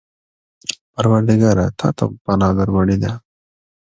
[0.93, 1.65] پروردګاره!
[1.79, 3.11] تا ته مو پناه در وړې ده.